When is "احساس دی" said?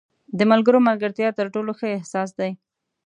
1.97-2.51